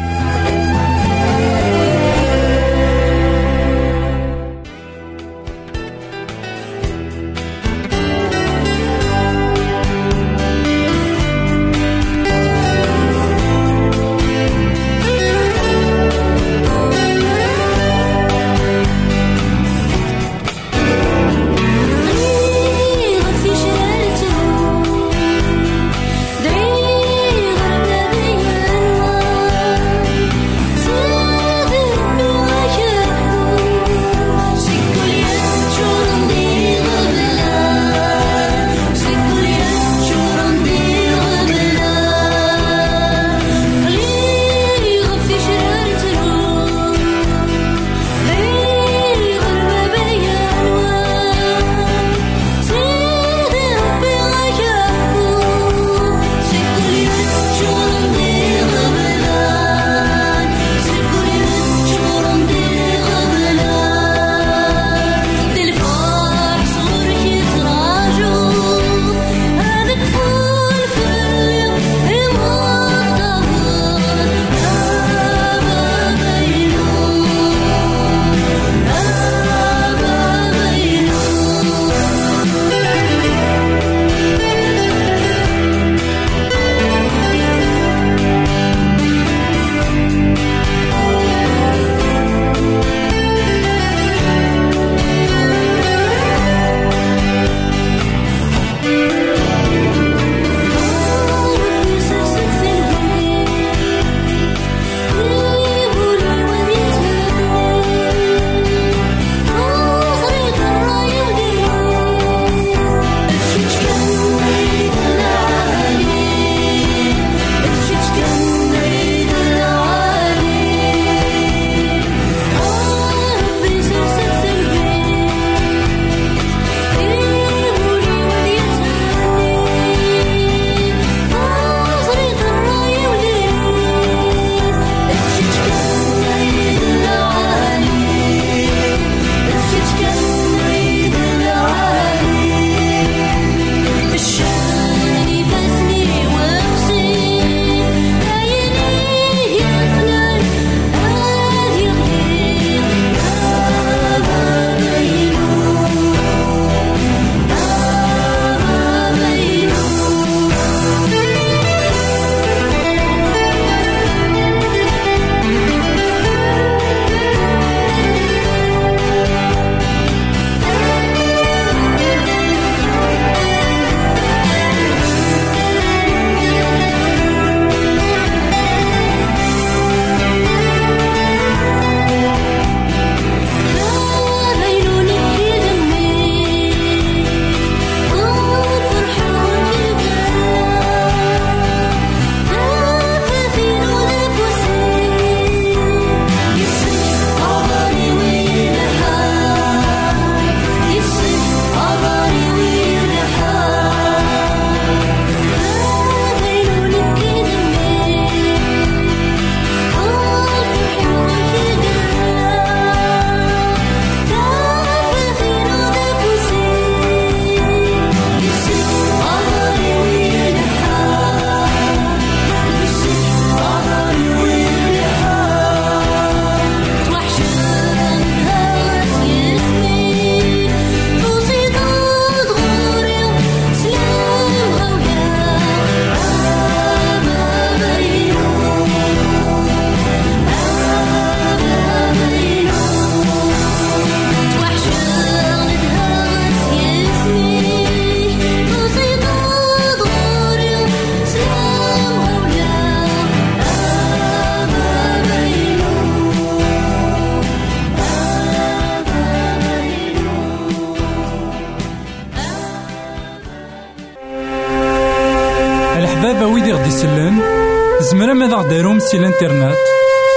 زمرا 268.12 268.34
ماذا 268.34 268.56
غديرهم 268.56 269.00
سي 269.00 269.18
الانترنت؟ 269.18 269.78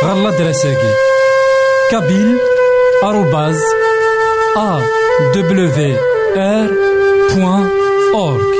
غالا 0.05 0.31
دراساكي. 0.31 0.93
كابيل 1.91 2.39
آروباز 3.05 3.61
أ 4.57 4.81
دبليو 5.35 5.97
آر 6.37 6.71
بوان 7.35 7.69
أورك 8.15 8.55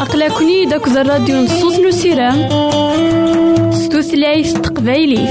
أقلكني 0.00 0.64
داك 0.64 0.88
الراديو 0.88 1.36
نصوص 1.36 1.78
نسيرام 1.78 2.48
ستوثلايف 3.72 4.52
تقبايليف. 4.52 5.30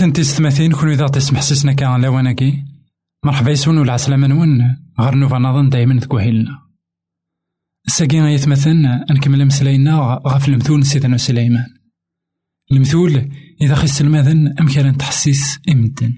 أيثمثن 0.00 0.12
تيستماثين 0.12 0.72
كل 0.72 0.88
إذا 0.88 1.06
تسمح 1.06 1.40
سيسنا 1.40 1.72
كان 1.72 2.00
لواناكي 2.00 2.64
مرحبا 3.24 3.50
يسون 3.50 3.78
ولا 3.78 3.92
عسلامة 3.92 4.26
نون. 4.26 4.76
غير 5.00 5.14
نوفا 5.14 5.38
نظن 5.38 5.68
دايما 5.68 6.00
تكوهيلنا. 6.00 6.58
ساقي 7.86 8.28
أيثمثن 8.28 8.82
نكمل 9.10 9.46
مسلاينا 9.46 10.20
غاف 10.26 10.48
المثول 10.48 10.86
سيدنا 10.86 11.16
سليمان. 11.16 11.66
المثول 12.72 13.30
إذا 13.60 13.74
خس 13.74 14.00
الماذن 14.00 14.58
أمكان 14.60 14.96
تحسيس 14.96 15.58
إمدن 15.68 16.14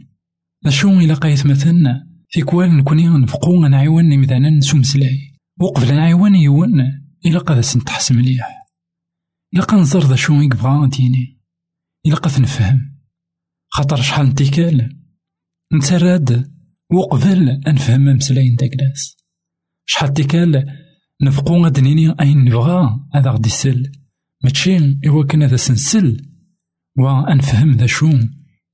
أشو 0.67 1.00
إلا 1.00 1.14
قايثمثن 1.14 2.00
في 2.29 2.43
كوال 2.43 2.76
نكوني 2.76 3.08
نفقو 3.08 3.67
نعيون 3.67 4.08
نمذانا 4.08 4.50
نسو 4.50 4.76
مسلاي 4.76 5.19
وقبل 5.61 5.94
نعيون 5.94 6.34
يون. 6.34 7.02
إلا 7.26 7.38
قد 7.38 7.61
سنتحس 7.61 8.12
مليح 8.12 8.67
إلا 9.55 9.62
قنزر 9.62 10.00
ذا 10.00 10.17
شو 10.17 10.40
يبغى 10.40 10.88
ديني 10.88 11.40
إلا 12.06 12.14
قد 12.14 12.40
نفهم 12.40 12.91
خاطر 13.74 13.96
شحال 13.96 14.26
نتيكال. 14.26 14.98
نتراد 15.74 16.52
وقبل 16.92 17.60
أنفهم 17.66 18.04
مسلاين 18.04 18.56
داكلاس 18.56 19.16
شحال 19.86 20.12
تيكال 20.12 20.66
نفقو 21.22 21.64
غاد 21.64 21.80
نيني 21.80 22.14
أين 22.20 22.44
نبغى 22.44 23.00
هذا 23.14 23.30
غدي 23.30 23.48
يسل. 23.48 23.92
ماشي 24.44 24.98
إوا 25.06 25.24
كان 25.24 25.42
هذا 25.42 25.56
سنسل. 25.56 26.32
وأنفهم 26.98 27.72
ذا 27.72 27.86
شو 27.86 28.10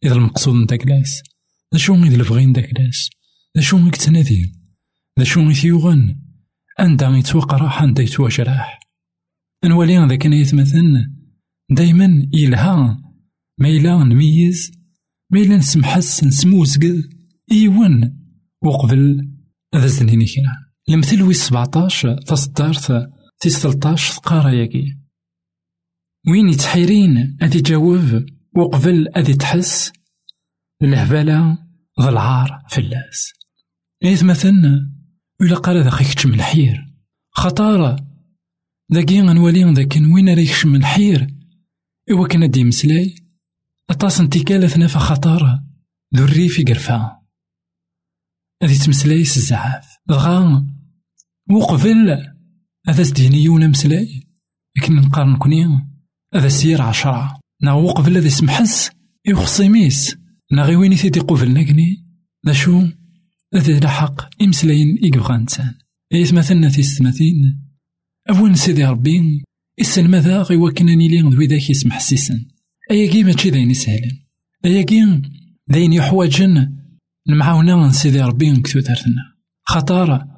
إذا 0.05 0.15
المقصود 0.15 0.55
من 0.55 0.67
داكلاس 0.67 1.23
ذا 1.75 1.79
شو 1.79 1.95
إذا 1.95 2.17
البغين 2.17 2.53
داكلاس 2.53 3.11
ذا 3.57 3.63
شو 3.63 3.79
يكتنادي 3.79 4.53
ذا 5.19 5.25
شو 5.25 5.41
يثيوغن 5.41 6.21
أندا 6.81 7.07
يتوقع 7.07 7.85
أندا 7.85 8.03
يتواجراح 8.03 8.81
نولي 9.65 9.99
هذا 9.99 10.17
كان 10.17 10.33
يتمثل 10.33 11.11
دايما 11.71 12.29
يلها 12.33 13.03
ما 13.59 13.69
إلا 13.69 14.05
نميز 14.05 14.78
ما 15.31 15.41
إلا 15.41 15.57
نسمحس 15.57 16.25
نسموزق 16.25 16.81
إيون 17.53 18.19
وقبل 18.63 19.29
هذا 19.75 19.87
زنيني 19.87 20.27
كنا 20.27 20.69
المثل 20.89 21.23
وي 21.23 21.35
سبعتاش 21.35 22.07
تصدارت 22.27 23.11
تي 23.41 23.51
ستلطاش 23.51 24.19
تقارا 24.19 24.51
ياكي. 24.51 24.99
وين 26.29 26.49
يتحيرين 26.49 27.37
أدي 27.43 27.61
جاوب 27.61 28.27
وقبل 28.57 29.09
أدي 29.17 29.35
تحس 29.35 29.93
الهبالة 30.83 31.59
ذا 32.01 32.09
العار 32.09 32.63
فلاس. 32.71 33.33
إيث 34.05 34.25
مثلنا 34.25 34.93
ولا 35.41 35.57
قال 35.57 35.85
ذا 35.85 35.91
خيكتش 35.91 36.27
من 36.27 36.35
الحير 36.35 36.89
خطارة 37.31 37.97
ذاكي 38.93 39.21
غنولي 39.21 39.73
ذاك 39.73 39.97
وين 39.97 40.35
ريكش 40.35 40.67
من 40.67 40.77
الحير 40.77 41.27
إوا 42.11 42.27
كان 42.27 42.51
دي 42.51 42.65
مسلاي 42.65 43.15
أطاس 43.91 44.21
انتكالة 44.21 44.77
نافا 44.77 44.99
خطارة 44.99 45.65
ذو 46.17 46.25
الريف 46.25 46.61
قرفا 46.69 47.19
هذي 48.63 48.79
تمسلاي 48.79 49.21
الزعاف. 49.21 49.87
دغا 50.09 50.67
وقبل 51.51 52.35
هذا 52.89 53.03
سدينيون 53.03 53.69
مسلاي 53.69 54.27
لكن 54.77 54.95
نقارن 54.95 55.37
كوني 55.37 55.67
هذا 56.35 56.49
سير 56.49 56.83
عشرة. 56.83 57.41
نا 57.63 57.73
وقبل 57.73 58.17
هذا 58.17 58.29
سمحس 58.29 58.91
يخصي 59.27 59.69
ميس. 59.69 60.17
نا 60.53 60.63
غي 60.63 60.77
وين 60.77 60.97
تيدي 60.97 61.21
قبلنا 61.21 61.63
كني؟ 61.63 62.07
نا 62.45 62.53
شو؟ 62.53 62.89
هذا 63.55 63.81
لحق 63.81 64.43
إمسلاين 64.43 64.99
إيقبغا 65.05 65.37
إنسان. 65.37 65.75
إيس 66.15 66.33
مثلنا 66.33 66.69
تيستماتين 66.69 67.69
أول 68.31 68.59
سيدي 68.59 68.85
ربي. 68.85 69.45
إسن 69.81 70.11
ماذا؟ 70.11 70.43
غي 70.43 70.57
وكنني 70.57 71.09
لي 71.09 71.21
ذوي 71.21 71.47
ذاك 71.47 71.71
يسمح 71.71 72.01
سيسن 72.01 72.47
كي 73.07 73.25
ماشي 73.25 73.51
داين 73.51 73.71
يسهلن 73.71 74.19
أيا 74.65 74.83
كي 74.83 75.23
داين 75.69 75.93
يحوجن 75.93 76.77
المعاونة 77.29 77.77
من 77.77 77.93
سيدي 77.93 78.21
ربي 78.21 78.51
نكتو 78.51 78.81
دارتنا. 78.81 79.35
خطارة 79.65 80.29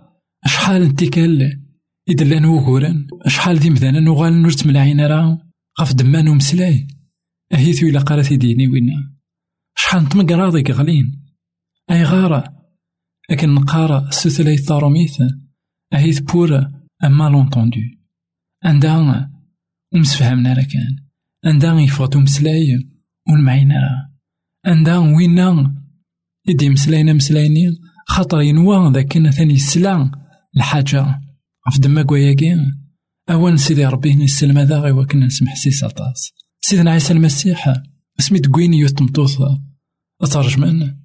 شحال 0.47 0.83
انتكال 0.83 1.61
إدلان 2.09 2.45
وكوران 2.45 3.07
شحال 3.27 3.59
ذي 3.59 3.71
مثلا 3.71 4.01
نغال 4.01 4.43
نرت 4.43 4.67
ملاعين 4.67 5.01
راه 5.01 5.39
غف 5.81 5.93
دمان 5.93 6.29
ومسلاي 6.29 6.89
أهيثو 7.53 7.87
إلا 7.87 8.01
قالت 8.01 8.33
ديني 8.33 8.69
وينا 8.69 9.15
شحال 9.79 10.05
نتمق 10.05 10.33
راضي 10.33 10.73
غلين. 10.73 11.25
أي 11.91 12.05
غارة 12.05 12.45
لكن 13.31 13.55
نقارا 13.55 14.11
سوثلاي 14.11 14.57
طاروميث 14.57 15.23
أهيث 15.93 16.21
بورا 16.21 16.73
أما 17.05 17.29
لونتوندو. 17.29 17.81
عندها 18.65 19.31
ومسفهمنا 19.95 20.53
راه 20.53 21.10
عندها 21.45 21.81
يفوتو 21.81 22.21
مسلاي 22.21 22.91
راه 23.29 24.11
عندها 24.67 24.99
وينا 24.99 25.75
يدي 26.49 26.71
مسلاينا 26.71 27.13
مسلايني 27.13 27.79
خاطر 28.07 28.41
ينوى 28.41 28.93
ذاك 28.93 29.07
كان 29.07 29.31
ثاني 29.31 29.55
السلا 29.55 30.11
الحاجة 30.57 31.21
في 31.73 31.79
دما 31.79 32.03
كواياكي 32.03 32.57
أوان 33.31 33.57
سيدي 33.57 33.87
ربي 33.87 34.15
نسلم 34.15 34.59
هذا 34.59 34.79
غي 34.79 34.93
وكنا 34.93 35.27
نسمح 35.27 35.55
سي 35.55 35.89
طاس 35.89 36.33
سيدنا 36.61 36.91
عيسى 36.91 37.13
المسيح 37.13 37.75
سميت 38.19 38.47
كوين 38.47 38.75
يوت 38.75 39.03
مطوث 39.03 39.39
أترجمان 40.23 41.01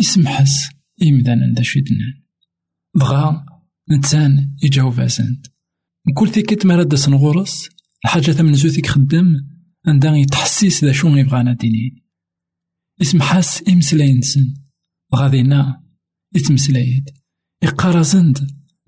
يسمحس 0.00 0.68
إمدانا 1.02 1.54
دا 1.54 1.62
شدنا 1.62 2.22
بغا 2.94 3.46
نتسان 3.90 4.56
يجاوب 4.62 5.00
عسانت 5.00 5.46
كل 6.14 6.30
تيكت 6.30 6.66
مراد 6.66 6.94
سنغورس 6.94 7.68
الحاجة 8.04 8.30
ثمن 8.30 8.54
زوثيك 8.54 8.86
خدم 8.86 9.34
عندها 9.86 10.16
يتحسيس 10.16 10.84
ذا 10.84 10.92
شو 10.92 11.08
يبغانا 11.08 11.52
دينين 11.52 12.02
يسمحاس 13.00 13.68
إمسلاين 13.68 14.20
سن 14.20 14.54
غادينا 15.14 15.82
يتمسلايد 16.34 17.10
يقارزند 17.62 18.38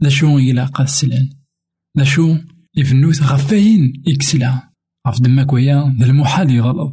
ذا 0.02 0.09
شو 0.09 0.38
يلاقا 0.38 0.85
السلان 0.85 1.31
ذا 1.99 2.05
شو 2.05 2.37
يفنوت 2.76 3.23
غفاين 3.23 4.02
يكسلا. 4.07 4.71
غف 5.09 5.21
دماك 5.21 5.52
ويا 5.52 5.97
ذا 5.99 6.07
المحال 6.07 6.50
يغلط 6.50 6.93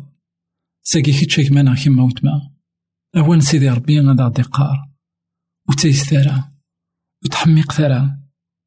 ساكي 0.83 1.11
كيتشا 1.11 1.43
كمان 1.43 1.75
كيما 1.75 2.03
وتما 2.03 2.51
أوان 3.17 3.41
سيدي 3.41 3.69
ربي 3.69 3.99
غادا 3.99 4.23
غادي 4.23 4.41
قار 4.41 4.89
وتيس 5.69 6.03
ثرا 6.03 6.51
وتحميق 7.25 7.71
ثرا 7.71 8.23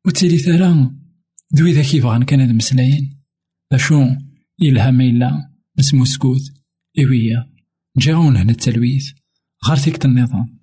وتيلي 0.07 0.39
ثرا 0.39 0.97
دوي 1.51 1.73
ذا 1.73 1.83
كيف 1.83 2.05
غان 2.05 2.23
كان 2.23 2.41
هاد 2.41 2.51
ذا 3.73 3.79
شو 3.79 4.07
يلها 4.61 4.91
ميلا 4.91 5.51
نسمو 5.79 6.05
سكوت 6.05 6.41
إيويا 6.99 7.47
جاون 7.97 8.37
هنا 8.37 8.51
التلويث 8.51 9.11
غير 9.69 9.77
تيكت 9.77 10.05
النظام 10.05 10.59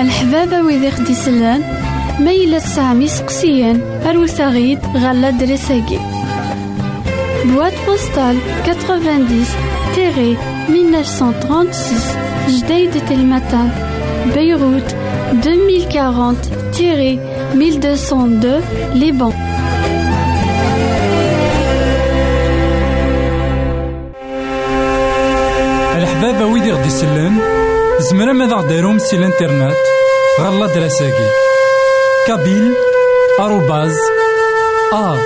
الحبابة 0.00 0.62
ويدي 0.62 0.90
خدي 0.90 1.14
سلان 1.14 1.62
ميلا 2.20 2.58
سامي 2.58 3.08
سقسيان 3.08 3.80
أروت 3.80 4.40
غيد 4.40 4.78
غالا 4.78 5.30
دريساكي 5.30 5.98
بواد 7.44 7.72
بوستال 7.86 8.38
90 8.64 9.44
تيري 9.94 10.36
1936 10.68 12.58
جديد 12.58 13.06
تلمتان 13.06 13.70
بيروت 14.34 14.94
2040 15.32 16.36
تيري 16.72 17.29
1202 17.54 18.62
لبنان 18.94 19.32
الحبابة 25.96 26.46
ويدي 26.46 26.72
غدي 26.72 26.86
يسلن 26.86 27.38
زمرا 27.98 28.32
ماذا 28.32 28.54
غديرهم 28.54 28.98
سي 28.98 29.16
الانترنت 29.16 29.76
غالا 30.40 30.66
دراساكي. 30.66 31.28
كابيل 32.26 32.74
آروباز 33.40 33.96
أ 34.92 35.16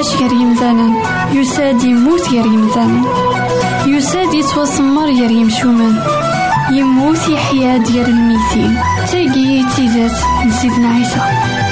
يعاش 0.00 0.16
غير 0.16 0.32
يمثالا 0.32 1.02
يساد 1.32 1.84
يموت 1.84 2.28
غير 2.28 2.46
يمثالا 2.46 3.02
يساد 3.86 4.34
يتوسمر 4.34 5.04
غير 5.04 5.30
يمشومان 5.30 6.02
يموت 6.72 7.28
يحيا 7.28 7.76
ديال 7.76 8.08
الميتين. 8.08 8.78
تاقي 9.10 9.64
تيزات 9.76 10.18
نسيدنا 10.46 10.88
عيسى. 10.88 11.69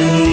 and 0.00 0.29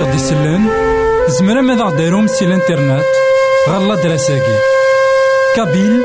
غدي 0.00 0.16
يسلن 0.16 0.68
زمرا 1.28 1.60
ماذا 1.60 1.84
غديرهم 1.84 2.26
سي 2.26 2.44
الانترنت 2.44 3.04
غالا 3.68 3.94
دراساكي. 3.94 4.56
كابيل 5.56 6.02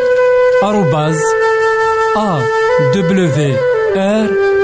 آروباز 0.63 1.19
أ 2.79 2.91
دبليو 2.93 4.54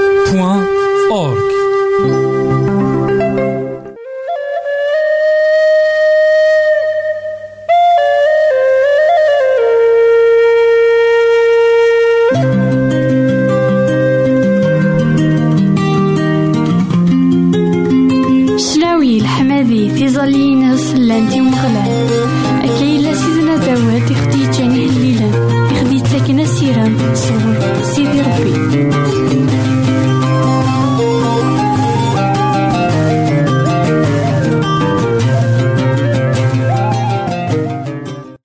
داوود 23.82 24.10
يخدي 24.10 24.50
جاني 24.50 24.86
الليلة 24.86 25.28
يخدي 25.72 26.00
تاكنا 26.00 26.44
سيرام 26.44 27.14
صور 27.14 27.82
سيدي 27.82 28.20
ربي 28.20 28.54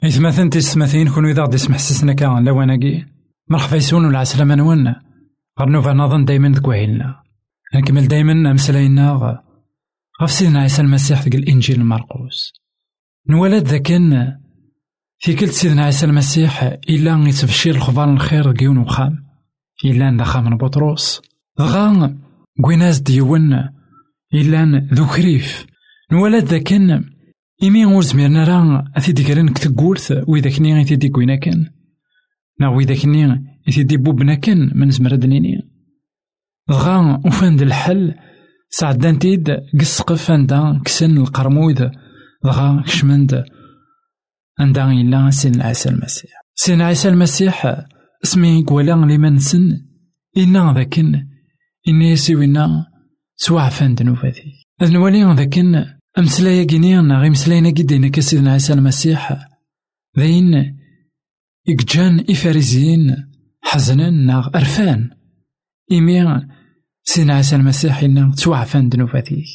إثماثن 0.03 0.50
تيستماثين 0.50 1.10
كونو 1.10 1.29
إذا 1.29 1.44
غدي 1.44 1.56
يسمح 1.56 1.77
سسنا 1.77 2.13
كان 2.13 2.46
لواناكي 2.46 3.06
مرحبا 3.50 3.77
يسون 3.77 4.06
والعسلامة 4.06 4.56
نون 4.56 4.95
غير 5.60 5.69
نوفا 5.69 5.93
نظن 5.93 6.26
دايما 6.26 6.50
ذك 6.50 6.67
وهيلنا 6.67 7.21
نكمل 7.76 8.08
دايما 8.08 8.52
أمسلاينا 8.52 9.12
غف 10.21 10.32
سيدنا 10.32 10.62
عيسى 10.62 10.82
المسيح 10.82 11.21
ذك 11.21 11.36
الإنجيل 11.36 11.86
مرقوس. 11.86 12.54
نولد 13.30 13.67
ذاكن 13.67 14.34
في 15.19 15.34
كل 15.36 15.49
سيدنا 15.49 15.84
عيسى 15.84 16.06
المسيح 16.06 16.63
إلا 16.89 17.27
يتبشير 17.27 17.75
الخبار 17.75 18.13
الخير 18.13 18.53
كيون 18.53 18.77
وخام 18.77 19.25
إلا 19.86 20.12
ندخل 20.12 20.41
من 20.41 20.58
بطرس 20.58 21.21
غا 21.62 22.17
كويناز 22.62 22.99
ديون 22.99 23.69
إلا 24.34 24.88
ذو 24.93 25.06
خريف 25.06 25.65
نولد 26.12 26.43
ذاكن 26.43 27.03
إمي 27.63 27.86
ور 27.86 28.01
زميرنا 28.01 28.43
راه 28.43 28.91
أثيدي 28.97 29.23
كرن 29.23 29.49
كتقولت 29.49 30.23
وإذا 30.27 30.49
كني 30.49 30.82
أثيدي 30.82 31.10
كوينا 31.10 31.36
كان 31.36 31.69
نا 32.60 32.67
وإذا 32.69 32.95
كني 32.95 33.45
أثيدي 33.69 33.97
بوبنا 33.97 34.36
كان 34.36 34.71
من 34.75 34.89
زمر 34.91 35.15
دنيني. 35.15 35.77
دغا 36.69 37.21
وفان 37.25 37.56
د 37.56 37.62
الحل 37.62 38.15
سعدان 38.69 39.19
تيد 39.19 39.58
قسقف 39.80 40.32
عندها 40.32 40.82
كسن 40.86 41.17
القرمود 41.17 41.91
دغا 42.43 42.84
كشمند 42.86 43.43
عندها 44.60 44.91
إلا 44.91 45.30
سين 45.30 45.62
عيسى 45.62 45.89
المسيح 45.89 46.32
سين 46.56 46.82
عيسى 46.82 47.10
المسيح 47.10 47.86
اسمي 48.24 48.63
قولا 48.63 48.91
لمن 48.91 49.39
سن 49.39 49.82
إنا 50.38 50.74
ذاكن 50.74 51.28
إني 51.88 52.12
يسوينا 52.12 52.86
سواع 53.36 53.70
فان 53.70 53.96
دنوفاتي 53.96 54.65
أذ 54.82 54.91
نولي 54.91 55.34
ذاكن 55.34 55.86
أمسلايا 56.17 56.63
كينيا 56.63 57.02
غي 57.02 57.30
مسلاينا 57.30 57.72
كيدينا 57.72 58.08
كسيدنا 58.08 58.52
عيسى 58.52 58.74
المسيح 58.74 59.48
ذاين 60.17 60.78
إكجان 61.70 62.26
إفاريزيين 62.30 63.15
حزنا 63.62 64.10
ناغ 64.10 64.48
أرفان 64.56 65.10
إيمي 65.91 66.48
سيدنا 67.04 67.34
عيسى 67.34 67.56
المسيح 67.56 68.04
إنا 68.04 68.36
توعفان 68.38 68.89
دنوفاتيك 68.89 69.46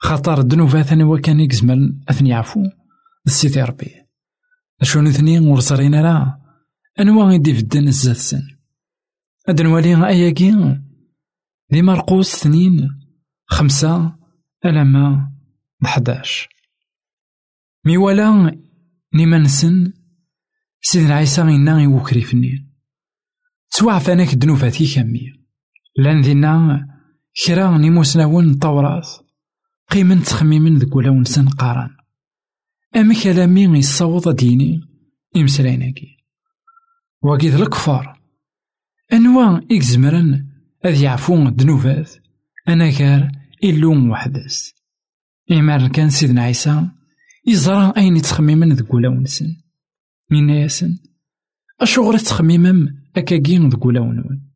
خاطر 0.00 0.40
الدنوفات 0.40 0.92
هو 0.92 1.18
كان 1.18 1.40
يكزمل 1.40 2.00
أثني 2.08 2.28
يعفو 2.28 2.64
السيدي 3.26 3.62
ربي 3.62 4.01
أشون 4.82 5.06
اثنين 5.06 5.42
ورزرين 5.48 5.94
راه 5.94 6.38
أنواع 7.00 7.26
غيدي 7.26 7.54
في 7.54 7.60
الدن 7.60 7.88
الزات 7.88 8.16
سن؟ 8.16 8.42
أدنوالي 9.48 10.06
أياكي 10.06 10.80
دي 11.70 11.82
مرقوس 11.82 12.34
اثنين 12.34 12.88
خمسة 13.46 14.16
ألما 14.64 15.32
بحداش 15.80 16.48
ميوالا 17.84 18.58
نيمان 19.14 19.48
سن؟ 19.48 19.92
سيدنا 20.80 21.14
عيسى 21.14 21.42
غينا 21.42 21.82
يوكري 21.82 22.20
فنين 22.20 22.72
توعفانك 23.70 24.34
دنوفاتي 24.34 24.94
كامية 24.94 25.32
لأن 25.96 26.20
دينا 26.20 26.86
كرا 27.46 27.78
نيموسناون 27.78 28.50
التوراة 28.50 29.02
قيمن 29.90 30.22
تخميمن 30.22 30.78
ذك 30.78 30.96
ولا 30.96 31.10
ونسان 31.10 31.48
قارن. 31.48 32.01
أما 32.96 33.22
كلامي 33.22 33.78
يصوض 33.78 34.36
ديني؟ 34.36 34.80
إمسلايناكي 35.36 36.16
وكيد 37.22 37.54
الكفار. 37.54 38.20
أنواع 39.12 39.60
إكزمرن 39.70 40.46
أذ 40.84 41.02
يعفون 41.02 41.46
الدنوبات 41.46 42.10
أنا 42.68 42.90
كار 42.90 43.30
إلوم 43.64 44.10
وحدس 44.10 44.74
إيمار 45.50 45.88
كان 45.88 46.10
سيدنا 46.10 46.42
عيسى 46.42 46.88
يزرع 47.46 47.92
أين 47.96 48.16
يتخميمن 48.16 48.72
ذك 48.72 48.94
ولا 48.94 49.08
ونسن 49.08 49.56
من 50.30 50.50
ياسن. 50.50 50.98
أشغل 51.80 52.20
تخميمم 52.20 52.88
أكاكين 53.16 53.68
ذك 53.68 53.86
ولا 53.86 54.00
ونون 54.00 54.52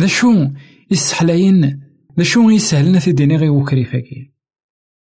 ذا 0.00 0.06
شو 0.06 0.50
يسحلاين؟ 0.90 1.82
ذا 2.18 2.22
شو 2.24 2.50
يسهلنا 2.50 2.98
في 2.98 3.12
ديني 3.12 3.36
غي 3.36 3.48
وكريفاكي؟ 3.48 4.34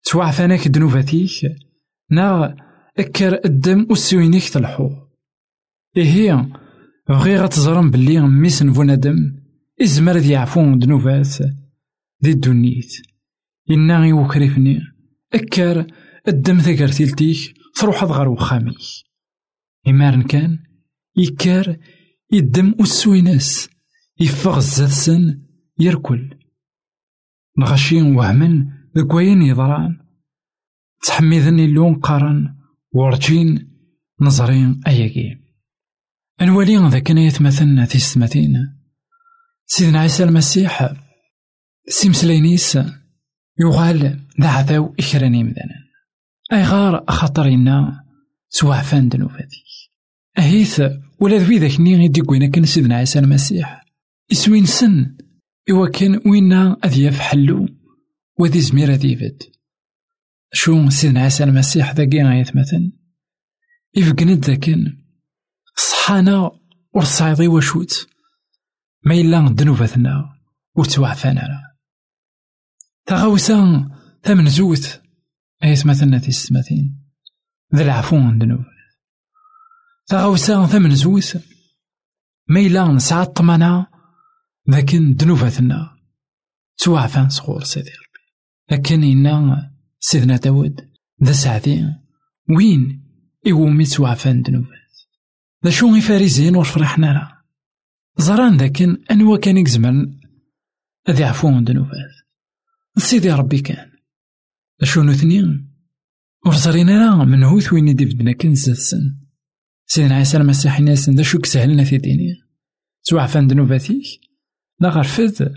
توعفاناك 0.04 0.68
دنوفاتيك؟ 0.68 1.65
نا 2.12 2.56
اكر 3.00 3.40
الدم 3.46 3.88
والسوينيك 3.90 4.50
تلحو. 4.50 4.90
إيه 5.98 6.50
بغي 7.10 7.38
غتزرم 7.38 7.92
بلي 7.92 8.20
ميس 8.20 8.64
بنادم 8.64 9.18
إزمر 9.82 10.18
ذي 10.18 10.32
يعفون 10.34 10.80
دنوفات 10.80 11.42
ذي 12.24 12.32
الدنيت. 12.32 12.94
إنا 13.72 14.00
غي 14.00 14.14
وكريفني 14.14 14.82
اكر 15.34 15.88
الدم 16.28 16.60
ثقرتيلتيك 16.60 17.38
تروح 17.76 18.04
غير 18.04 18.28
وخاميك. 18.28 18.78
إمارن 19.88 20.22
كان 20.22 20.60
يكار 21.18 21.78
يدم 22.32 22.76
والسويناس 22.80 23.70
يفغ 24.20 24.58
الزاد 24.58 24.90
سن 24.90 25.42
يركل. 25.80 26.40
نغشين 27.58 28.16
وهمن 28.16 28.66
ذك 28.98 29.14
وين 29.14 29.42
يضران. 29.42 30.05
تحميذني 31.08 31.66
اللون 31.66 31.96
قارن 31.96 32.56
ورجين 32.94 33.72
نظرين 34.22 34.82
أياكي. 34.88 35.38
أنوالي 36.42 36.78
ذاك 36.90 37.12
أنا 37.12 37.22
يتمثلنا 37.22 37.86
في 37.86 37.96
السماتين 37.96 38.54
سيدنا 39.66 40.00
عيسى 40.00 40.24
المسيح 40.24 40.94
سيمسلينيس 41.88 42.80
يغال 43.60 44.20
ذا 44.42 44.48
عذاو 44.48 44.96
إكراني 45.00 45.54
غار 46.54 47.04
خاطرنا 47.10 48.04
سواع 48.50 48.82
فان 48.82 49.10
دنوفاتي 49.10 49.64
أهيث 50.38 50.82
ولا 51.20 51.38
ذوي 51.38 51.58
ذاك 51.58 51.80
ني 51.80 51.96
غيدي 51.96 52.48
كان 52.48 52.66
سيدنا 52.66 52.96
عيسى 52.96 53.20
المسيح. 53.20 53.86
إسوين 54.32 54.66
سن 54.66 55.18
إوا 55.70 55.88
كان 55.88 56.22
وينا 56.26 56.78
أذياف 56.86 57.20
حلو 57.20 57.68
وذي 58.40 58.62
زمير 58.62 58.92
ذي 58.92 59.16
فد 59.16 59.55
شو 60.56 60.90
سيدنا 60.90 61.22
عيسى 61.22 61.44
المسيح 61.44 61.92
ذاكي 61.92 62.24
مثلا؟ 62.56 62.92
إفقند 63.98 64.46
ذاكن 64.46 64.98
صحانا 65.78 66.52
ورصايضي 66.94 67.48
وشوت. 67.48 68.08
ما 69.06 69.16
إلا 69.16 69.40
راه 71.38 71.76
تغاوسا 73.06 73.90
ثمن 74.24 74.50
زوت. 74.50 75.02
أيت 75.64 75.86
مثلا 75.86 76.20
في 76.20 76.28
السماثين 76.28 77.12
ذا 77.76 77.84
العفو 77.84 78.18
دنوب 78.18 78.66
تغاوسا 80.06 80.66
ثمن 80.66 80.96
زوت. 80.96 81.38
ما 82.48 82.60
إلا 82.60 82.88
نسعى 82.88 83.22
الطمانة 83.22 83.88
لكن 84.68 85.16
دنوبتنا 85.16 85.98
توعفان 86.78 87.30
صغور 87.30 87.64
سيدي 87.64 87.90
ربي. 87.90 88.26
لكن 88.72 89.04
إنا 89.04 89.75
سيدنا 90.08 90.38
داود 90.38 90.90
ذا 91.24 91.32
سعدي 91.32 91.86
وين 92.50 93.04
إومي 93.48 93.86
توعفان 93.86 94.42
دنوبات 94.42 94.94
ذا 95.66 95.72
شو 95.72 96.00
فارزين 96.00 96.56
واش 96.56 96.70
فرحنا؟ 96.70 97.14
راه 97.14 97.42
زران 98.18 98.58
ذاكن 98.58 99.04
أنوا 99.12 99.38
كان 99.38 99.58
يزمن 99.58 100.20
اذ 101.10 101.20
يعفون 101.20 101.64
ذنوبات 101.64 102.12
سيدي 102.98 103.32
ربي 103.32 103.60
كان. 103.60 103.92
اشو 104.82 105.04
نثنين 105.04 105.76
ورزرينا 106.46 107.10
راه 107.10 107.26
من 107.26 107.44
هو 107.44 107.60
ثوين 107.60 107.88
يدي 107.88 108.06
بدنا 108.06 108.36
السن 108.44 109.20
سيدنا 109.86 110.16
عيسى 110.16 110.38
المسيح 110.38 110.80
ناسن 110.80 111.16
ذا 111.16 111.24
شو 111.24 111.40
كسهلنا 111.40 111.84
في 111.84 111.98
ديني؟ 111.98 112.34
سواء 113.02 113.28
فان 113.28 113.48
ذنوباتيك 113.48 114.06
لا 114.80 114.90
غرفد 114.90 115.54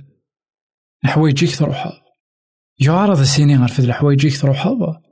الحوايجيك 1.05 1.57
تروحها 1.57 2.08
يعرض 2.81 3.21
السيني 3.21 3.57
غرفد 3.57 3.85
الحوايجيك 3.85 4.41
تروحها 4.41 5.03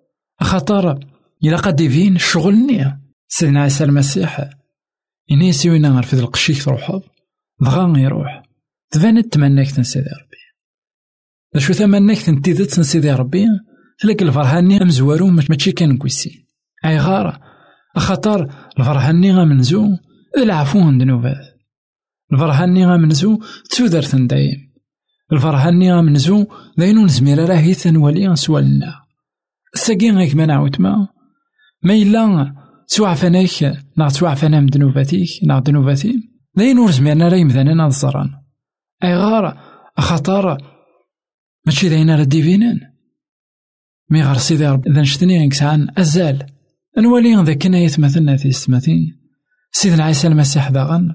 خاطر 0.41 0.99
إلا 1.45 1.57
قد 1.57 1.81
الشغل 1.81 2.95
سيدنا 3.29 3.63
عيسى 3.63 3.85
المسيح 3.85 4.51
إني 5.31 5.53
سوينا 5.53 5.89
غرفد 5.89 6.19
القشيك 6.19 6.65
تروحها 6.65 7.03
بغا 7.61 7.99
يروح. 7.99 8.43
تبانت 8.91 9.33
تمناك 9.33 9.71
تنسيدي 9.71 10.07
ربي. 10.07 11.63
شو 11.67 11.73
تمناك 11.73 12.19
تنتيذت 12.19 12.71
تنسيدي 12.71 13.13
ربي؟ 13.13 13.47
تلاك 13.99 14.23
الفرحاني 14.23 14.79
مزوارو 14.79 15.27
ماشي 15.27 15.73
كان 15.73 15.97
كويسين. 15.97 16.47
أي 16.85 16.99
غارة. 16.99 17.41
خاطر 17.97 18.51
الفرحاني 18.79 19.33
غامنزو 19.33 19.97
العفو 20.37 20.81
عند 20.81 21.03
ذنوبات 21.03 21.37
الفرحاني 22.33 22.87
غامنزو 22.87 23.41
تسودرت 23.71 24.17
دايم 24.17 24.66
الفرحاني 25.33 25.93
غامنزو 25.93 26.47
داينو 26.79 27.05
نزمير 27.05 27.39
راه 27.49 27.73
ثنولي 27.73 28.37
سوا 28.37 28.61
لا. 28.61 28.95
ساقي 29.75 30.11
غيك 30.11 30.35
ما 30.35 30.47
نعاود 30.47 30.81
ما. 30.81 31.09
ما 31.83 31.95
إلا 31.95 32.55
توعفناك 32.89 33.85
نا 33.97 34.09
توعفنا 34.09 34.61
من 34.61 34.67
ذنوباتيك 34.67 35.29
نا 35.45 35.61
ذنوباتي 35.61 36.13
داين 36.55 36.79
ور 36.79 36.91
زمرنا 36.91 37.29
راه 37.29 37.37
يمدانا 37.37 37.75
نظران 37.75 38.31
أي 39.05 39.15
غار 39.17 39.59
خاطر 39.99 40.59
ماشي 41.67 41.89
داين 41.89 42.11
راه 42.11 42.25
ديفينان. 42.25 42.81
مي 44.11 44.23
غار 44.23 44.39
سيدي 44.39 44.67
ربي 44.67 44.91
إذا 44.91 45.01
نشتني 45.01 45.39
غيك 45.39 45.53
ساعان 45.53 45.89
أزال 45.99 46.47
نولي 46.99 47.35
ذاك 47.35 47.67
نايت 47.67 48.01
مثلنا 48.01 48.37
في 48.37 48.49
السماتين 48.49 49.21
سيدنا 49.73 50.05
عيسى 50.05 50.27
المسيح 50.29 50.69
داغن 50.69 51.15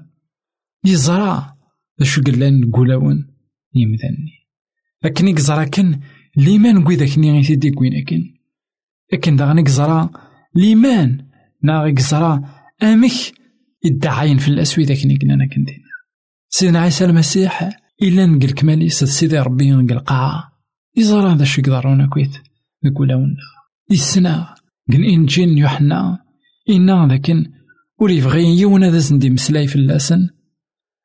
يزرع 0.84 1.56
شو 2.02 2.22
قلان 2.22 2.70
قولاون 2.70 3.31
يمدني 3.74 4.32
لكن 5.04 5.28
يزرع 5.28 5.64
كن 5.64 6.00
ليمان 6.36 6.74
نقوي 6.74 6.96
ذاك 6.96 7.18
ني 7.18 7.32
غيتي 7.32 7.56
دي 7.56 7.70
كوين 7.70 7.94
أكن 7.94 8.34
أكن 9.12 9.36
داغن 9.36 9.58
يزرع 9.58 10.10
ليمان 10.54 11.26
نا 11.62 11.86
يزرع 11.86 12.40
أمك 12.82 13.12
يدعين 13.84 14.38
في 14.38 14.48
الأسوي 14.48 14.84
ذاك 14.84 15.06
ني 15.06 15.18
كنا 15.18 15.46
كنتينا 15.46 15.92
سيدنا 16.48 16.80
عيسى 16.80 17.04
المسيح 17.04 17.70
إلا 18.02 18.26
نقل 18.26 18.50
كمالي 18.50 18.88
سيدي 18.88 19.38
ربي 19.38 19.70
نقل 19.70 19.98
قاعة 19.98 20.52
يزرع 20.96 21.32
ذا 21.32 21.44
شو 21.44 21.60
يقدرونا 21.60 22.06
كويت؟ 22.06 22.30
نقولاونا 22.84 23.36
يسنا 23.90 24.54
قل 24.92 25.04
إنجيل 25.04 25.58
يوحنا. 25.58 26.18
إنا 26.70 27.12
لكن 27.12 27.52
ولي 27.98 28.16
يبغي 28.16 28.60
يونا 28.60 28.90
ذا 28.90 28.98
زندي 28.98 29.30
مسلاي 29.30 29.66
في 29.66 29.76
اللسن 29.76 30.28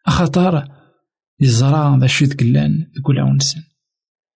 خطر 0.08 0.68
يزرع 1.40 1.98
ذا 1.98 2.08
شو 2.08 2.26
تقلان 2.26 2.92
تقول 2.96 3.22
ونسن 3.22 3.62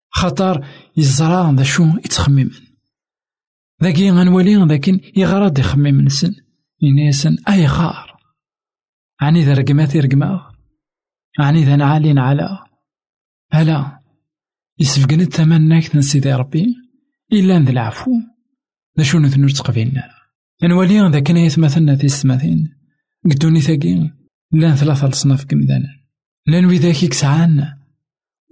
خطر 0.10 0.66
يزرع 0.98 1.52
ذا 1.52 1.64
شو 1.64 1.84
يتخمم. 1.84 2.52
ذاكي 3.84 4.12
غنولي 4.12 4.56
لكن 4.56 5.00
يغرد 5.16 5.60
يخمم 5.60 6.02
نسن 6.02 6.34
ينسن 6.82 7.38
أي 7.50 7.68
غار 7.68 8.18
عني 9.22 9.44
ذا 9.44 9.54
رقمات 9.54 9.98
رقما 9.98 10.52
عني 11.40 11.64
ذا 11.64 11.76
نعالي 11.76 12.14
نعلا 12.14 12.66
هلا. 13.52 14.00
يسفقن 14.80 15.22
التمناك 15.22 15.88
تنسيدي 15.88 16.34
ربي. 16.34 16.76
إلا 17.34 17.60
ذا 17.60 17.72
العفو. 17.72 18.12
ذا 18.98 19.04
شو 19.04 19.20
نثنو 19.20 19.48
تقبلنا 19.48 20.10
نولي 20.64 21.10
ذا 21.10 21.20
كان 21.20 21.38
يتمثلنا 21.38 21.96
في 21.96 22.04
السماثين 22.04 22.78
قدوني 23.32 23.62
ثاقي 23.62 24.12
لأن 24.52 24.76
ثلاثة 24.76 25.08
الصناف 25.08 25.46
كمدانا 25.46 26.01
لأن 26.52 26.66
وذاك 26.66 27.04
يكسعان 27.04 27.68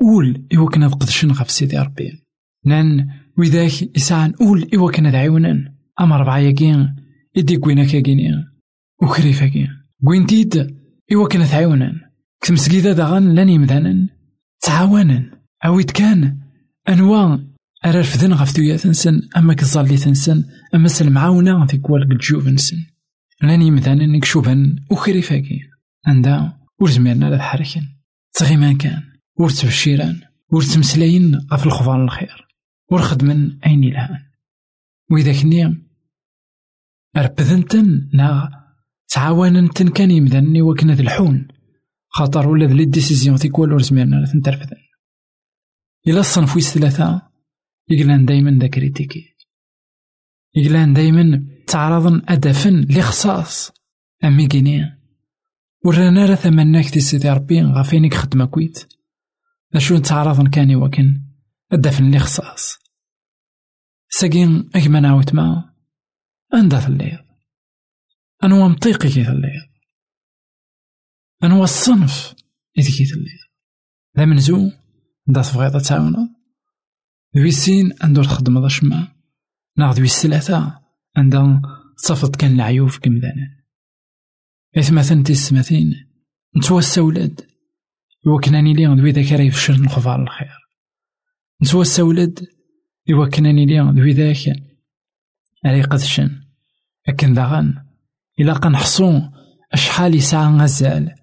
قول 0.01 0.47
إوا 0.55 0.69
كنا 0.69 0.87
قدشن 0.87 1.31
غف 1.31 1.51
سيدي 1.51 1.77
ربي؟ 1.79 2.23
لأن 2.65 3.09
وذاك 3.37 3.97
يسعان 3.97 4.31
قول 4.31 4.69
إوا 4.75 4.91
كنا 4.91 5.11
دعيونا 5.11 5.73
أما 6.01 6.17
ربعا 6.17 6.39
ياكين 6.39 6.95
إدي 7.37 7.57
كوينا 7.57 7.85
كاكيني. 7.85 8.31
وكريفا 9.01 9.47
كين 9.47 9.67
وين 10.03 10.27
تيد 10.27 10.75
إوا 11.13 11.27
كنا 11.27 11.45
تعاونا 11.45 11.93
كسمسكيدا 12.41 12.93
داغن 12.93 13.35
لأن 13.35 13.49
يمدانا 13.49 14.07
تعاونا 14.61 15.31
أويت 15.65 15.91
كان 15.91 16.37
أنواع 16.89 17.39
أرى 17.85 17.99
رفدن 17.99 18.33
غف 18.33 18.55
دويا 18.55 18.77
تنسن 18.77 19.21
أما 19.37 19.53
كظالي 19.53 19.97
تنسن 19.97 20.43
أما 20.75 20.87
سلمعاونا 20.87 21.65
في 21.65 21.77
كوال 21.77 22.11
الجوب 22.11 22.47
نسن 22.47 22.77
لاني 23.41 23.67
يمدانا 23.67 24.05
نكشوبا 24.05 24.75
وخري 24.91 25.21
فاكي 25.21 25.59
عندها 26.05 26.58
ور 26.81 26.89
زميرنا 26.89 27.25
لا 27.25 27.37
تحركن 27.37 27.81
تغي 28.33 28.57
ما 28.57 28.73
كان 28.73 29.03
ور 29.35 29.49
تبشيران 29.49 30.21
ور 30.51 30.61
تمسلاين 30.61 31.35
غف 31.51 31.65
الخبار 31.65 32.03
الخير 32.03 32.47
ور 32.91 33.01
خدمن 33.01 33.59
أين 33.65 33.95
وإذا 35.11 35.41
كني 35.41 35.89
ربذنتن 37.17 38.09
نا 38.13 38.49
تعاوننتن 39.07 39.89
كان 39.89 40.11
يمدانني 40.11 40.61
وكنا 40.61 40.93
الحون 40.93 41.47
خاطر 42.09 42.47
ولا 42.47 42.65
ذلي 42.65 42.85
ديسيزيون 42.85 43.37
تيكوال 43.37 43.73
ور 43.73 43.81
زميرنا 43.81 44.15
لا 44.15 44.25
تنترفذن 44.25 44.77
إلا 46.07 46.19
الصنف 46.19 46.55
ويس 46.55 46.73
ثلاثة 46.73 47.29
يقلان 47.89 48.25
دايما 48.25 48.51
دا 48.59 48.67
كريتيكي 48.67 49.35
يقلان 50.55 50.93
دايما 50.93 51.45
تعرضن 51.67 52.21
أدفن 52.27 52.85
لخصاص 52.89 53.71
أمي 54.23 54.47
كينيا 54.47 54.98
ورانا 55.85 56.25
راه 56.25 56.35
ثمناك 56.35 56.89
تي 56.89 56.99
سيدي 56.99 57.29
ربي 57.29 57.61
غافينك 57.61 58.13
خدمة 58.13 58.45
كويت. 58.45 58.93
أشو 59.75 59.97
نتعرضن 59.97 60.49
كاني 60.49 60.75
وكن؟ 60.75 61.21
أدفن 61.71 62.15
لخصاص 62.15 62.77
ساقين 64.09 64.69
أكما 64.75 64.99
نعاود 64.99 65.35
ما 65.35 65.73
أندا 66.53 66.79
في 66.79 66.87
الليل. 66.87 67.19
أنوا 68.43 68.67
مطيقي 68.67 69.09
كي 69.09 69.23
في 69.23 69.31
الليل. 69.31 69.69
أنوا 71.43 71.63
الصنف 71.63 72.35
إذ 72.77 72.97
كي 72.97 73.05
في 73.05 73.13
الليل. 73.13 73.39
لا 74.15 74.25
منزو 74.25 74.71
دا 75.27 75.41
تبغيض 75.41 75.81
تعاونا. 75.81 76.35
ويسين 77.35 77.93
عندو 78.01 78.21
الخدمة 78.21 78.61
دا 78.61 78.67
شما 78.67 79.07
ناخذ 79.77 80.01
ويس 80.01 80.23
ثلاثة 80.23 80.81
عندها 81.17 81.61
تصفط 81.97 82.35
كان 82.35 82.51
العيوف 82.51 82.99
كمدانا 82.99 83.58
إثمثن 84.77 85.23
تيسمثين 85.23 86.07
نتوسى 86.57 87.01
ولاد. 87.01 87.41
يوكناني 88.25 88.73
لي 88.73 88.95
دوي 88.95 89.11
ذاك 89.11 89.31
راه 89.31 89.41
يفشل 89.41 89.81
نخفار 89.81 90.23
الخير 90.23 90.57
نتوسى 91.63 92.01
ولاد. 92.01 92.47
يوكناني 93.07 93.65
لي 93.65 93.91
دوي 93.91 94.11
ذاك 94.11 94.55
راه 95.65 95.71
يقدشن 95.71 96.29
لكن 97.07 97.33
داغن 97.33 97.75
إلا 98.39 98.53
قنحصو 98.53 99.21
أشحال 99.73 100.15
يسعى 100.15 100.53
غزال. 100.53 101.15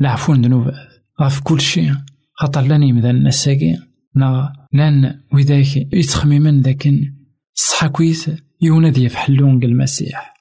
العفو 0.00 0.34
ذنوبات 0.34 0.88
غف 1.20 1.40
كل 1.40 1.60
شيء 1.60 1.92
خاطر 2.32 2.60
لاني 2.60 2.92
مثلا 2.92 3.10
النساقي 3.10 3.76
نا 4.16 4.52
لأن 4.72 5.20
وذاك 5.32 5.76
يتخممن 5.76 6.60
ذاكن. 6.60 7.14
الصحة 7.56 7.88
كويس 7.88 8.30
يونا 8.60 8.90
دي 8.90 9.08
فحلون 9.08 9.62
المسيح. 9.62 10.34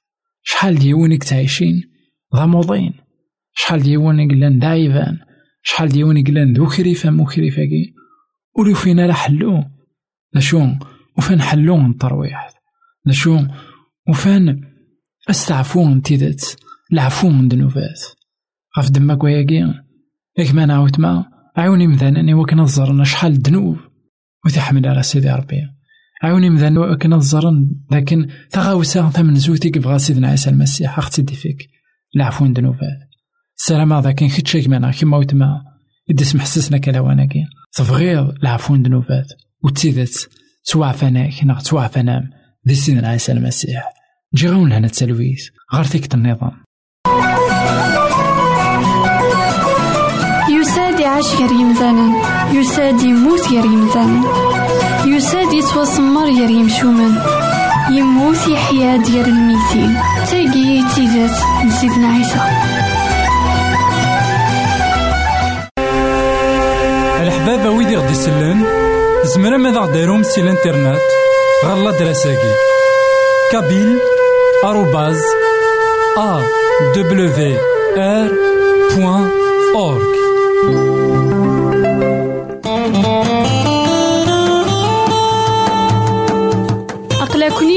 شحال 0.43 0.79
ديونك 0.79 1.23
تعيشين؟ 1.23 1.92
ضموضين 2.35 2.93
شحال 3.53 3.81
ديونك 3.81 4.33
لأن 4.33 4.59
دايفان 4.59 5.17
شحال 5.63 5.89
ديونك 5.89 6.29
لأن 6.29 6.53
ذو 6.53 6.67
كريفة 6.67 7.09
مو 7.09 7.25
كريفاكي 7.25 7.93
ولو 8.57 8.73
فينا 8.73 9.07
لا 9.07 9.13
حلو. 9.13 9.63
شو 10.37 10.67
وفان 11.17 11.41
حلو 11.41 11.77
من 11.77 11.91
الترويح. 11.91 12.49
شو 13.09 13.39
وفان 14.09 14.61
استعفون 15.29 16.01
تيدت. 16.01 16.57
العفو 16.93 17.29
من 17.29 17.47
ذنوبات 17.47 18.01
غف 18.79 18.89
دمك 18.89 19.23
وياكي 19.23 19.73
ياك 20.37 20.55
ما 20.55 20.65
نعاود 20.65 20.99
ما 20.99 21.25
عاوني 21.57 21.87
مثلا 21.87 22.35
وكنا 22.35 22.61
نظرنا 22.61 23.03
شحال 23.03 23.33
ذنوب 23.33 23.77
وتحمل 24.45 24.87
على 24.87 25.03
سيدي 25.03 25.31
ربي. 25.31 25.61
عاوني 26.23 26.49
مثلا 26.49 26.79
وكنا 26.79 27.15
نظرن 27.15 27.75
لكن 27.91 28.27
تغاوسا 28.49 29.09
ثمن 29.09 29.35
زوتي 29.35 29.69
كيف 29.69 30.01
سيدنا 30.01 30.27
عيسى 30.27 30.49
المسيح. 30.49 30.97
أختي 30.97 31.35
فيك 31.35 31.72
العفو 32.15 32.45
ذنوبات 32.45 32.99
السلام 33.59 33.93
هذا 33.93 34.11
كان 34.11 34.29
خيت 34.29 34.47
شيك 34.47 34.67
معنا 34.67 34.91
كيما 34.91 35.17
وتما 35.17 35.61
يدي 36.09 36.23
سمحسسنا 36.23 36.77
كلاوانا 36.77 37.25
كي 37.25 37.45
تبغيض 37.73 38.33
العفو 38.43 38.75
ذنوبات 38.75 39.27
وتيدت 39.63 40.29
توعفناك 40.71 41.43
ناغ 41.43 41.59
توعفنام 41.61 42.29
دي 42.65 42.75
سيدنا 42.75 43.07
عيسى 43.07 43.31
المسيح 43.31 43.93
جي 44.35 44.47
غاون 44.49 44.69
لهنا 44.69 44.87
التلويث 44.87 45.47
غير 45.73 45.83
فيك 45.83 46.13
النظام. 46.13 46.63
يساد 50.49 50.99
يعيش 50.99 51.25
غير 51.35 51.51
يمثالا 51.51 52.13
يساد 52.53 53.01
يموت 53.01 53.47
غير 53.51 53.65
يمثالا 53.65 54.21
يساد 55.05 55.53
يتوسمر 55.53 56.25
غير 56.25 56.49
يمشومان 56.49 57.52
يموت 57.89 58.47
يحيا 58.47 58.97
ديال 58.97 59.25
الميتين 59.25 59.97
تاقي 60.31 60.83
تيزات 60.95 61.37
نسيدنا 61.65 62.07
عيسى. 62.07 62.39
الحبابة 67.21 67.69
ويدي 67.69 67.95
غدي 67.95 68.11
يسلن 68.11 68.65
زمرا 69.23 69.57
ماذا 69.57 69.79
غديرهم 69.79 70.23
سي 70.23 70.41
الإنترنت؟ 70.41 71.01
غالا 71.65 71.91
دراساكي 71.91 72.53
كابيل 73.51 73.99
آروباز 74.63 75.21
أ 76.17 76.41
دبليو 76.95 77.57
آر 77.97 78.31
بوان 78.95 79.29
أورك 79.75 80.13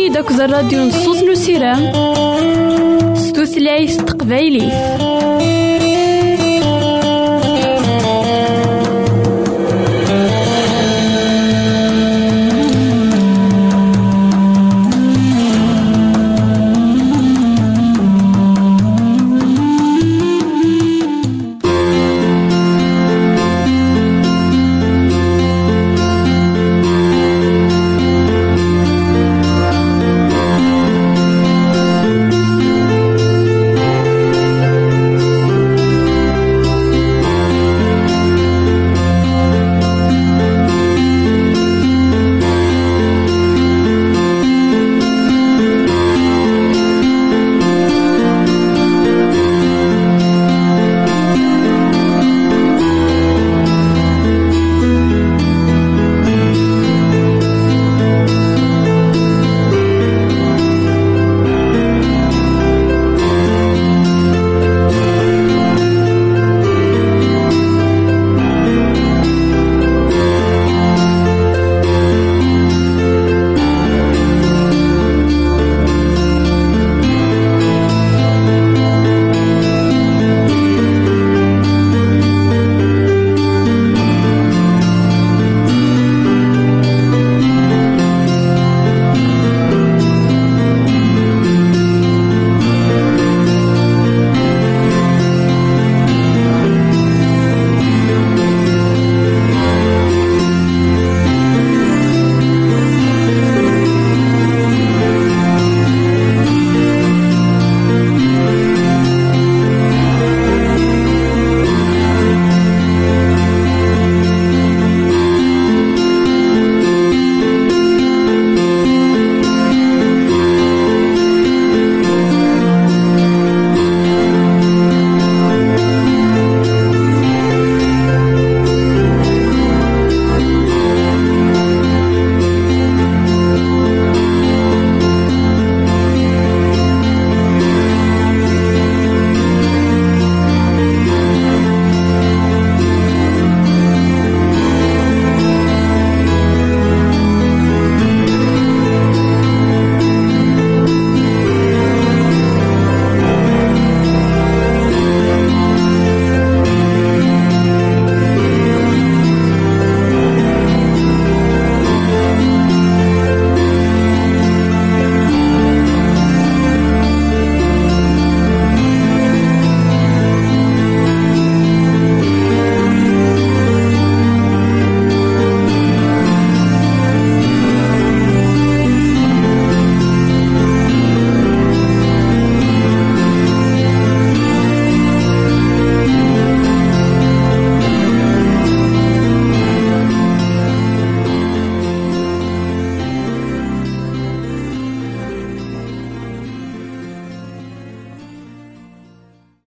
أقلكني 0.07 0.23
داك 0.23 0.31
الراديو 0.31 0.85
نصوص 0.85 1.23
نسيرام 1.23 1.93
ستوثلايف 3.15 3.97
تقبايليه 3.97 4.97